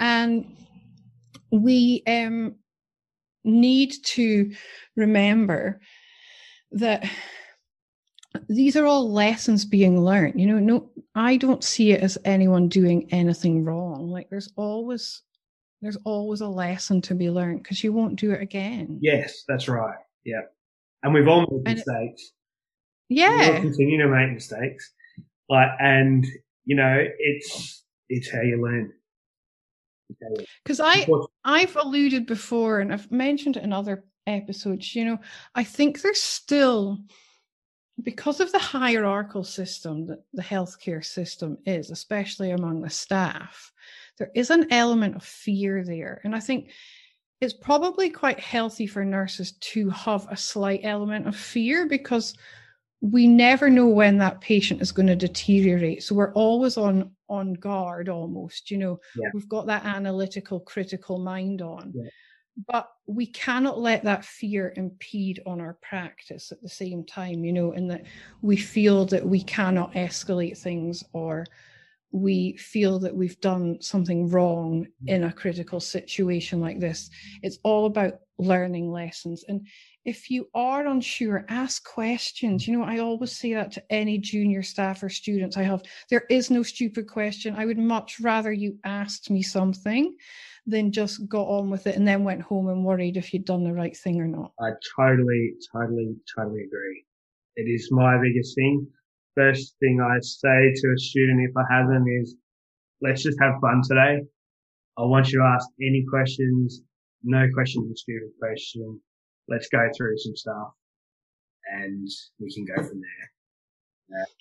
[0.01, 0.57] And
[1.51, 2.57] we um,
[3.45, 4.53] need to
[4.97, 5.81] remember
[6.73, 7.09] that
[8.49, 10.39] these are all lessons being learned.
[10.41, 14.11] You know, no, I don't see it as anyone doing anything wrong.
[14.11, 15.23] Like there's always
[15.81, 18.99] there's always a lesson to be learned because you won't do it again.
[19.01, 19.97] Yes, that's right.
[20.25, 20.43] Yeah.
[21.03, 22.33] And we've all made mistakes.
[23.09, 23.51] Yeah.
[23.53, 24.93] We'll continue to make mistakes.
[25.49, 26.27] Like, and
[26.65, 28.93] you know, it's, it's how you learn.
[30.11, 31.07] It's how you- Because I
[31.49, 35.19] I've alluded before and I've mentioned it in other episodes, you know,
[35.55, 36.99] I think there's still
[38.03, 43.73] because of the hierarchical system that the healthcare system is, especially among the staff,
[44.19, 46.21] there is an element of fear there.
[46.23, 46.71] And I think
[47.41, 52.35] it's probably quite healthy for nurses to have a slight element of fear because
[53.01, 56.03] we never know when that patient is going to deteriorate.
[56.03, 59.01] So we're always on on guard almost, you know.
[59.17, 59.29] Yeah.
[59.35, 61.93] We've got that analytical, critical mind on.
[61.95, 62.11] Yeah.
[62.67, 67.53] But we cannot let that fear impede on our practice at the same time, you
[67.53, 68.05] know, in that
[68.43, 71.47] we feel that we cannot escalate things or
[72.11, 75.09] we feel that we've done something wrong mm.
[75.09, 77.11] in a critical situation like this.
[77.43, 79.45] It's all about learning lessons.
[79.49, 79.67] And
[80.09, 82.66] if you are unsure, ask questions.
[82.66, 85.83] You know, I always say that to any junior staff or students I have.
[86.09, 87.55] There is no stupid question.
[87.55, 90.16] I would much rather you asked me something
[90.66, 93.64] than just got on with it and then went home and worried if you'd done
[93.64, 94.53] the right thing or not.
[94.59, 97.05] I totally, totally, totally agree.
[97.57, 98.87] It is my biggest thing.
[99.37, 102.35] First thing I say to a student if I have them is,
[103.03, 104.23] let's just have fun today.
[104.97, 106.81] I want you to ask any questions.
[107.23, 109.03] No questions are stupid question.
[109.49, 110.73] Let's go through some stuff
[111.73, 112.09] and
[112.39, 113.31] we can go from there.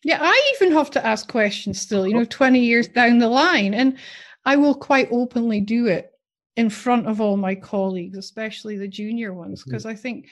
[0.03, 3.73] Yeah, I even have to ask questions still, you know, 20 years down the line.
[3.73, 3.97] And
[4.45, 6.11] I will quite openly do it
[6.55, 9.71] in front of all my colleagues, especially the junior ones, mm-hmm.
[9.71, 10.27] because I think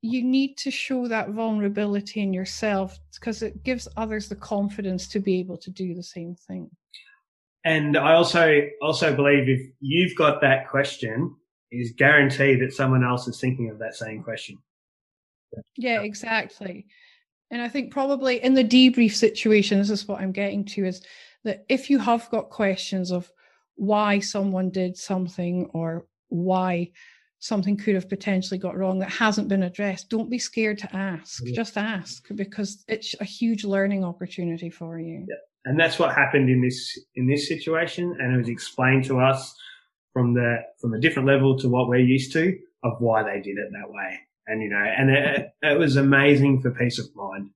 [0.00, 5.20] you need to show that vulnerability in yourself because it gives others the confidence to
[5.20, 6.70] be able to do the same thing.
[7.64, 11.34] And I also, also believe if you've got that question,
[11.70, 14.58] is guaranteed that someone else is thinking of that same question.
[15.76, 16.86] Yeah, exactly.
[17.50, 21.02] And I think probably in the debrief situation, this is what I'm getting to is
[21.44, 23.30] that if you have got questions of
[23.76, 26.90] why someone did something or why
[27.38, 31.42] something could have potentially got wrong that hasn't been addressed, don't be scared to ask.
[31.44, 31.54] Yeah.
[31.54, 35.26] Just ask because it's a huge learning opportunity for you.
[35.66, 39.54] and that's what happened in this in this situation and it was explained to us
[40.14, 43.58] from the from a different level to what we're used to of why they did
[43.58, 47.50] it that way and you know and it, it was amazing for peace of mind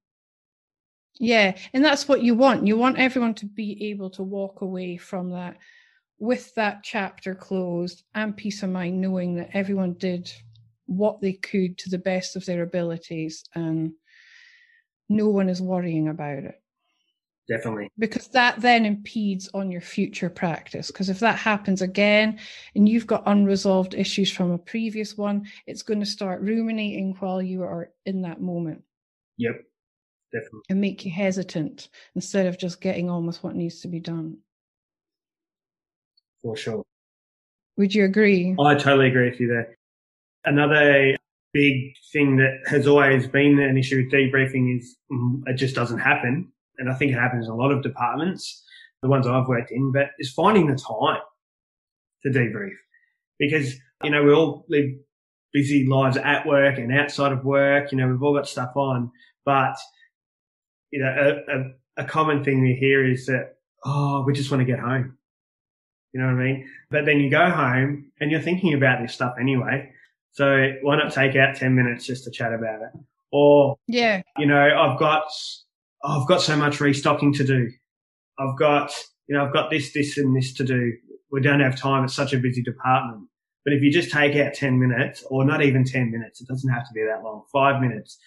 [1.20, 2.66] Yeah, and that's what you want.
[2.66, 5.56] You want everyone to be able to walk away from that
[6.18, 10.32] with that chapter closed and peace of mind, knowing that everyone did
[10.86, 13.92] what they could to the best of their abilities and
[15.08, 16.62] no one is worrying about it.
[17.48, 20.88] Definitely Because that then impedes on your future practice.
[20.88, 22.38] Because if that happens again
[22.74, 27.40] and you've got unresolved issues from a previous one, it's going to start ruminating while
[27.40, 28.82] you are in that moment
[29.38, 29.54] yep
[30.32, 34.00] definitely and make you hesitant instead of just getting on with what needs to be
[34.00, 34.36] done.
[36.42, 36.84] for sure
[37.78, 38.54] Would you agree?
[38.60, 39.76] i totally agree with you there
[40.44, 41.16] another
[41.54, 45.98] big thing that has always been an issue with debriefing is mm, it just doesn't
[45.98, 48.64] happen and i think it happens in a lot of departments
[49.02, 51.20] the ones i've worked in but is finding the time
[52.22, 52.74] to debrief.
[53.38, 54.90] Because you know we all live
[55.52, 59.10] busy lives at work and outside of work you know we've all got stuff on
[59.44, 59.76] but
[60.90, 61.14] you know
[61.48, 64.78] a, a, a common thing we hear is that oh we just want to get
[64.80, 65.16] home.
[66.12, 66.68] You know what i mean?
[66.90, 69.92] But then you go home and you're thinking about this stuff anyway
[70.32, 72.90] so why not take out 10 minutes just to chat about it?
[73.32, 74.22] Or Yeah.
[74.36, 75.24] you know, I've got,
[76.02, 77.70] oh, I've got so much restocking to do.
[78.38, 78.92] I've got,
[79.26, 80.92] you know, I've got this, this and this to do.
[81.30, 82.04] We don't have time.
[82.04, 83.28] It's such a busy department.
[83.64, 86.72] But if you just take out 10 minutes or not even 10 minutes, it doesn't
[86.72, 88.18] have to be that long, five minutes,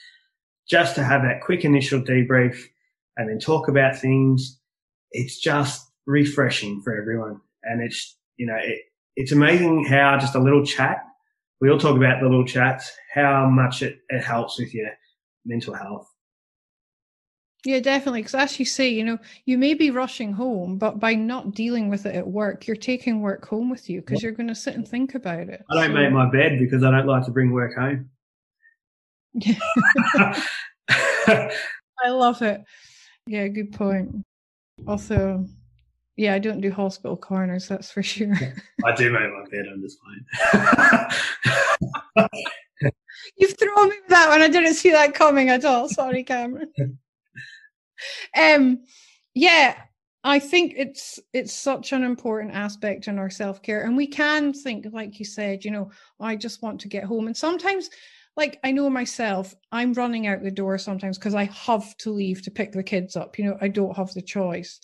[0.70, 2.58] just to have that quick initial debrief
[3.18, 4.60] and then talk about things.
[5.12, 7.40] it's just refreshing for everyone.
[7.64, 8.80] And it's, you know, it,
[9.16, 10.98] it's amazing how just a little chat,
[11.60, 14.90] we all talk about the little chats, how much it, it helps with your
[15.46, 16.11] mental health.
[17.63, 18.21] Yeah, definitely.
[18.21, 21.89] Because as you say, you know, you may be rushing home, but by not dealing
[21.89, 24.74] with it at work, you're taking work home with you because you're going to sit
[24.76, 25.63] and think about it.
[25.69, 28.10] I don't make my bed because I don't like to bring work home.
[30.89, 32.63] I love it.
[33.28, 34.26] Yeah, good point.
[34.88, 35.45] Also,
[36.17, 38.34] yeah, I don't do hospital corners, that's for sure.
[38.86, 40.00] I do make my bed, I'm just
[42.15, 42.30] fine.
[43.38, 44.41] You've thrown me with that one.
[44.41, 45.88] I didn't see that coming at all.
[45.88, 46.71] Sorry, Cameron.
[48.38, 48.84] Um,
[49.34, 49.76] yeah,
[50.24, 54.54] I think it's it's such an important aspect in our self care, and we can
[54.54, 57.90] think, like you said, you know, I just want to get home, and sometimes
[58.38, 62.42] like I know myself, I'm running out the door sometimes because I have to leave
[62.44, 63.38] to pick the kids up.
[63.38, 64.80] You know, I don't have the choice.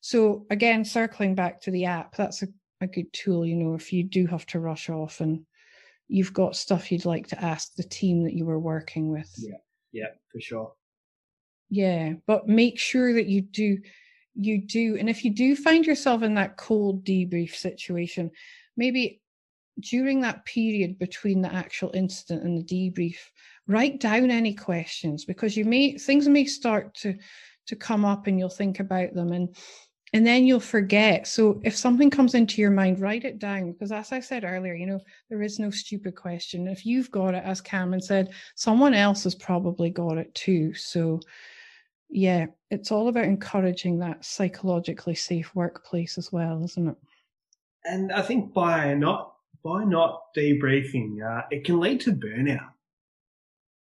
[0.00, 2.48] So again, circling back to the app, that's a,
[2.80, 5.44] a good tool, you know, if you do have to rush off and
[6.08, 9.32] you've got stuff you'd like to ask the team that you were working with.
[9.38, 9.56] Yeah.
[9.92, 10.72] Yeah, for sure.
[11.70, 12.14] Yeah.
[12.26, 13.78] But make sure that you do
[14.34, 18.30] you do and if you do find yourself in that cold debrief situation,
[18.76, 19.20] maybe
[19.78, 23.16] during that period between the actual incident and the debrief,
[23.66, 27.16] write down any questions because you may things may start to
[27.66, 29.54] to come up and you'll think about them and
[30.12, 31.28] and then you'll forget.
[31.28, 34.74] So if something comes into your mind, write it down because as I said earlier,
[34.74, 36.66] you know, there is no stupid question.
[36.66, 40.74] If you've got it, as Cameron said, someone else has probably got it too.
[40.74, 41.20] So
[42.10, 46.96] yeah, it's all about encouraging that psychologically safe workplace as well, isn't it?
[47.84, 52.70] And I think by not by not debriefing, uh, it can lead to burnout.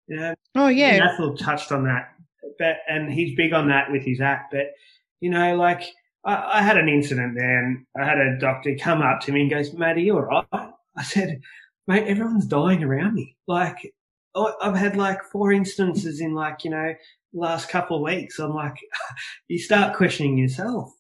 [0.07, 2.13] You know, oh yeah, Nathal touched on that,
[2.59, 4.51] but and he's big on that with his app.
[4.51, 4.73] But
[5.19, 5.83] you know, like
[6.23, 9.41] I, I, had an incident there, and I had a doctor come up to me
[9.41, 11.41] and goes, "Mate, are you all right?" I said,
[11.87, 13.35] "Mate, everyone's dying around me.
[13.47, 13.93] Like,
[14.35, 16.93] I've had like four instances in like you know
[17.35, 18.39] last couple of weeks.
[18.39, 18.75] I'm like,
[19.47, 20.91] you start questioning yourself."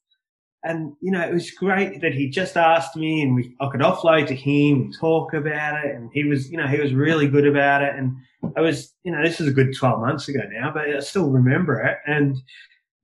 [0.65, 3.81] And, you know, it was great that he just asked me and we, I could
[3.81, 5.95] offload to him, and talk about it.
[5.95, 7.95] And he was, you know, he was really good about it.
[7.95, 8.15] And
[8.57, 11.29] I was, you know, this was a good 12 months ago now, but I still
[11.29, 11.97] remember it.
[12.07, 12.37] And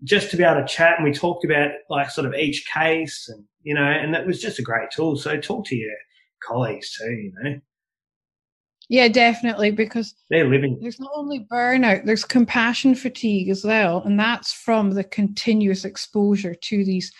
[0.03, 3.29] just to be able to chat and we talked about like sort of each case
[3.29, 5.15] and, you know, and that was just a great tool.
[5.15, 5.93] So talk to your
[6.43, 7.61] colleagues too, you know.
[8.91, 10.77] Yeah, definitely, because they're living.
[10.81, 14.03] There's not only burnout, there's compassion fatigue as well.
[14.03, 17.13] And that's from the continuous exposure to these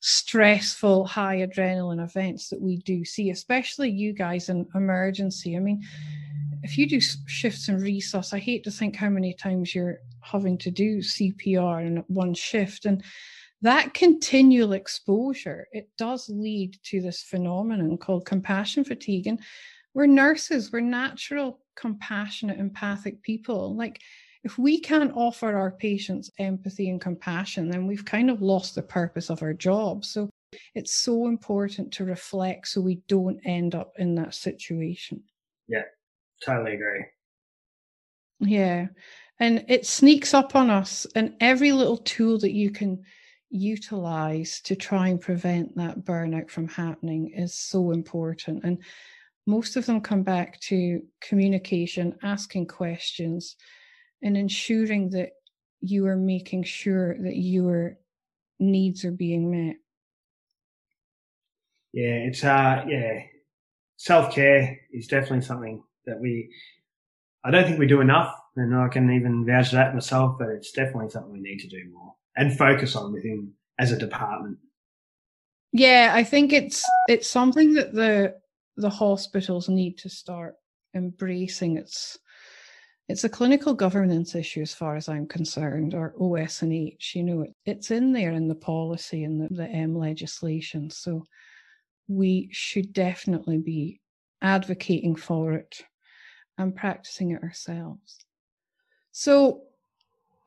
[0.00, 5.54] stressful, high adrenaline events that we do see, especially you guys in emergency.
[5.54, 5.82] I mean,
[6.62, 10.56] if you do shifts in resus, I hate to think how many times you're having
[10.56, 12.86] to do CPR in one shift.
[12.86, 13.04] And
[13.60, 19.26] that continual exposure, it does lead to this phenomenon called compassion fatigue.
[19.26, 19.40] And
[19.98, 23.74] we're nurses, we're natural, compassionate, empathic people.
[23.74, 24.00] Like
[24.44, 28.82] if we can't offer our patients empathy and compassion, then we've kind of lost the
[28.82, 30.04] purpose of our job.
[30.04, 30.30] So
[30.76, 35.20] it's so important to reflect so we don't end up in that situation.
[35.66, 35.82] Yeah,
[36.46, 37.04] totally agree.
[38.38, 38.86] Yeah.
[39.40, 43.02] And it sneaks up on us, and every little tool that you can
[43.50, 48.62] utilize to try and prevent that burnout from happening is so important.
[48.62, 48.78] And
[49.48, 53.56] most of them come back to communication, asking questions,
[54.22, 55.30] and ensuring that
[55.80, 57.96] you are making sure that your
[58.60, 59.76] needs are being met.
[61.94, 63.22] Yeah, it's uh yeah.
[63.96, 66.52] Self care is definitely something that we
[67.42, 70.50] I don't think we do enough and I can even vouch for that myself, but
[70.50, 74.58] it's definitely something we need to do more and focus on within as a department.
[75.72, 78.34] Yeah, I think it's it's something that the
[78.78, 80.54] the hospitals need to start
[80.94, 81.76] embracing.
[81.76, 82.18] It's
[83.08, 87.12] it's a clinical governance issue as far as I'm concerned, or OS&H.
[87.14, 90.90] You know, it, it's in there in the policy and the, the M legislation.
[90.90, 91.24] So
[92.06, 94.00] we should definitely be
[94.42, 95.82] advocating for it
[96.58, 98.18] and practicing it ourselves.
[99.10, 99.62] So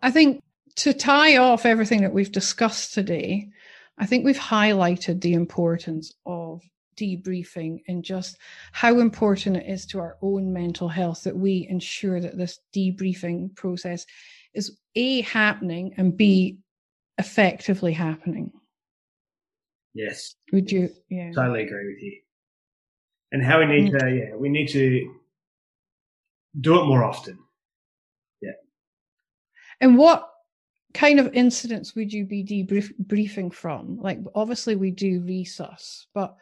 [0.02, 0.42] I think
[0.78, 3.50] to tie off everything that we've discussed today,
[3.98, 6.62] I think we've highlighted the importance of
[6.98, 8.38] debriefing and just
[8.72, 13.56] how important it is to our own mental health that we ensure that this debriefing
[13.56, 14.06] process
[14.54, 16.60] is A, happening and B,
[17.18, 18.52] effectively happening.
[19.94, 20.36] Yes.
[20.52, 20.90] Would you?
[21.10, 21.32] Yeah.
[21.34, 22.18] Totally agree with you.
[23.32, 24.00] And how we need mm.
[24.00, 25.16] to, yeah, we need to
[26.60, 27.38] do it more often.
[28.42, 28.52] Yeah.
[29.80, 30.30] And what
[30.94, 34.00] kind of incidents would you be debriefing from?
[34.02, 36.36] Like, obviously, we do resus, but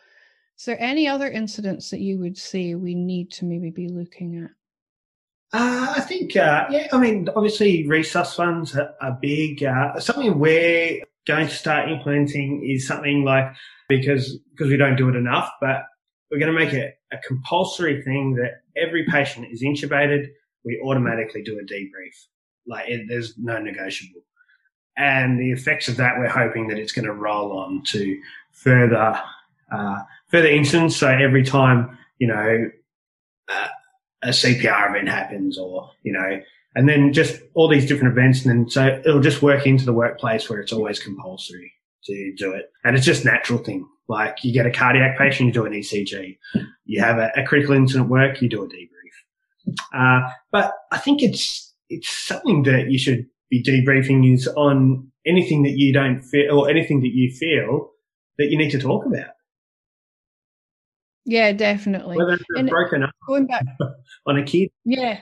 [0.60, 4.44] is there any other incidents that you would say we need to maybe be looking
[4.44, 4.52] at?
[5.58, 9.64] Uh, I think, uh, yeah, I mean, obviously, resus funds are, are big.
[9.64, 13.46] Uh, something we're going to start implementing is something like
[13.88, 15.86] because because we don't do it enough, but
[16.30, 20.28] we're going to make it a compulsory thing that every patient is intubated.
[20.66, 22.28] We automatically do a debrief.
[22.68, 24.22] Like it, there's no negotiable.
[24.98, 28.20] And the effects of that, we're hoping that it's going to roll on to
[28.52, 29.20] further
[29.72, 30.96] uh, further incidents.
[30.96, 32.70] So every time you know
[33.50, 33.68] uh,
[34.24, 36.42] a CPR event happens, or you know,
[36.76, 39.94] and then just all these different events, and then so it'll just work into the
[39.94, 41.74] workplace where it's always compulsory
[42.06, 43.88] to do it, and it's just natural thing.
[44.08, 46.38] Like you get a cardiac patient, you do an ECG.
[46.86, 49.76] You have a, a critical incident work, you do a debrief.
[49.94, 55.64] Uh, but I think it's it's something that you should be debriefing is on anything
[55.64, 57.92] that you don't feel or anything that you feel
[58.38, 59.30] that you need to talk about.
[61.30, 62.18] Yeah, definitely.
[62.18, 63.64] Whether it's broken up going back
[64.26, 64.72] on a kid.
[64.84, 65.22] Yeah.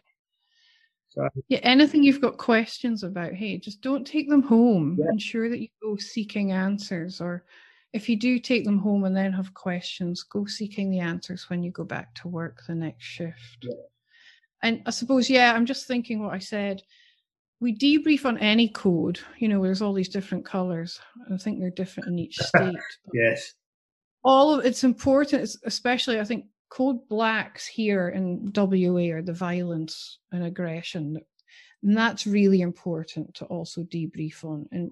[1.10, 1.28] So.
[1.50, 4.98] Yeah, anything you've got questions about, hey, just don't take them home.
[5.00, 5.12] Yeah.
[5.12, 7.20] Ensure that you go seeking answers.
[7.20, 7.44] Or
[7.92, 11.62] if you do take them home and then have questions, go seeking the answers when
[11.62, 13.58] you go back to work the next shift.
[13.62, 13.74] Yeah.
[14.64, 16.84] And I suppose, yeah, I'm just thinking what I said
[17.60, 19.20] we debrief on any code.
[19.40, 21.00] You know, there's all these different colors.
[21.32, 22.76] I think they're different in each state.
[23.14, 23.54] yes.
[24.28, 30.20] All of it's important, especially I think code blacks here in WA are the violence
[30.34, 31.18] and aggression.
[31.82, 34.92] And that's really important to also debrief on and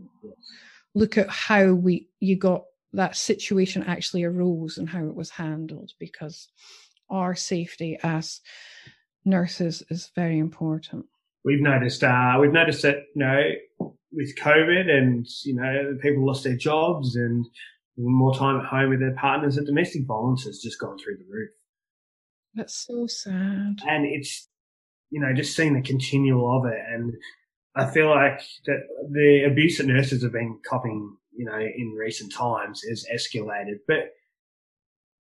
[0.94, 2.64] look at how we you got
[2.94, 6.48] that situation actually arose and how it was handled because
[7.10, 8.40] our safety as
[9.26, 11.06] nurses is very important
[11.44, 13.42] we've noticed uh, we've noticed that you know
[14.12, 17.46] with COVID and you know people lost their jobs and
[17.98, 21.26] more time at home with their partners, and domestic violence has just gone through the
[21.30, 21.50] roof.
[22.54, 23.80] That's so sad.
[23.88, 24.48] And it's
[25.10, 27.14] you know just seeing the continual of it, and
[27.76, 28.80] I feel like that
[29.12, 34.12] the abuse that nurses have been copying, you know, in recent times has escalated, but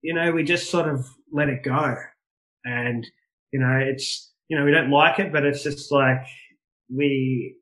[0.01, 1.95] you know we just sort of let it go,
[2.65, 3.05] and
[3.51, 6.23] you know it's you know, we don't like it, but it's just like
[6.93, 7.55] we,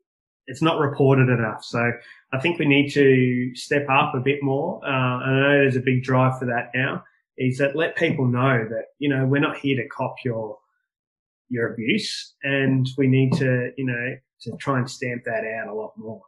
[0.48, 1.64] it's not reported enough.
[1.64, 1.92] So
[2.34, 4.82] I think we need to step up a bit more.
[4.86, 7.04] Uh, I know there's a big drive for that now
[7.38, 10.58] is that let people know that, you know, we're not here to cop your,
[11.50, 15.74] your abuse and we need to, you know, to try and stamp that out a
[15.74, 16.22] lot more.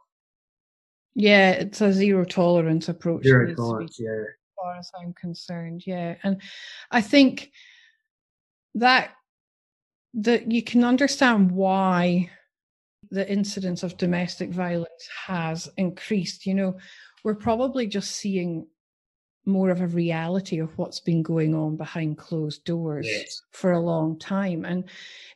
[1.14, 3.22] Yeah, it's a zero tolerance approach.
[3.22, 4.10] Zero tolerance, yeah.
[4.10, 6.16] As far as I'm concerned, yeah.
[6.22, 6.42] And
[6.90, 7.52] I think
[8.74, 9.10] that
[10.14, 12.30] that you can understand why
[13.10, 16.46] the incidence of domestic violence has increased.
[16.46, 16.76] You know,
[17.24, 18.66] we're probably just seeing
[19.48, 23.42] more of a reality of what's been going on behind closed doors yes.
[23.52, 24.82] for a long time and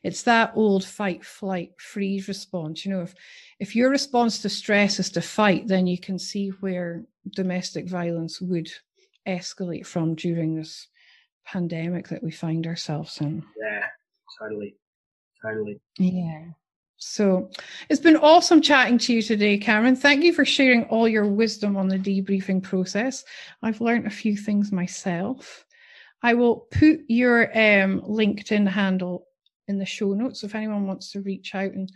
[0.03, 3.15] it's that old fight flight freeze response you know if
[3.61, 7.05] if your response to stress is to fight then you can see where
[7.37, 8.69] domestic violence would
[9.29, 10.89] escalate from during this
[11.45, 13.85] pandemic that we find ourselves in yeah
[14.39, 14.75] totally,
[15.41, 15.79] totally.
[15.97, 16.45] Yeah.
[17.03, 17.49] So
[17.89, 19.95] it's been awesome chatting to you today, Cameron.
[19.95, 23.23] Thank you for sharing all your wisdom on the debriefing process.
[23.63, 25.65] I've learned a few things myself.
[26.21, 29.25] I will put your um, LinkedIn handle
[29.67, 30.43] in the show notes.
[30.43, 31.91] If anyone wants to reach out and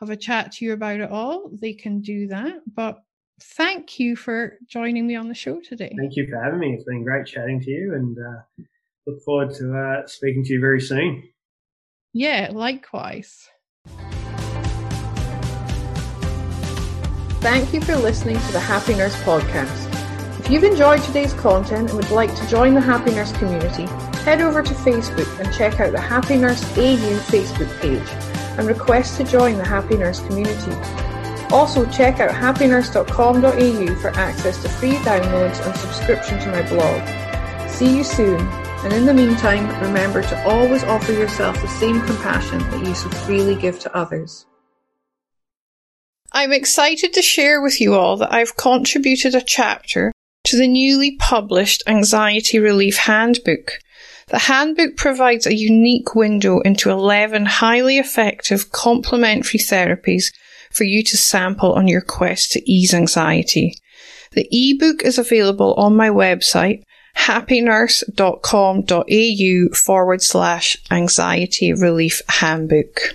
[0.00, 2.60] have a chat to you about it all, they can do that.
[2.74, 2.98] But
[3.40, 5.94] thank you for joining me on the show today.
[5.96, 6.74] Thank you for having me.
[6.74, 8.64] It's been great chatting to you and uh,
[9.06, 11.22] look forward to uh, speaking to you very soon.
[12.12, 13.48] Yeah, likewise.
[17.40, 19.88] Thank you for listening to the Happy Nurse podcast.
[20.38, 23.86] If you've enjoyed today's content and would like to join the Happy Nurse community,
[24.24, 28.06] head over to Facebook and check out the Happy Nurse AU Facebook page
[28.58, 30.72] and request to join the Happy Nurse community.
[31.50, 37.70] Also, check out happynurse.com.au for access to free downloads and subscription to my blog.
[37.70, 38.38] See you soon.
[38.84, 43.08] And in the meantime, remember to always offer yourself the same compassion that you so
[43.08, 44.44] freely give to others.
[46.32, 50.12] I'm excited to share with you all that I've contributed a chapter
[50.44, 53.78] to the newly published Anxiety Relief Handbook.
[54.28, 60.26] The handbook provides a unique window into 11 highly effective complementary therapies
[60.70, 63.74] for you to sample on your quest to ease anxiety.
[64.32, 66.82] The ebook is available on my website
[67.16, 73.14] happynurse.com.au forward slash anxiety relief handbook.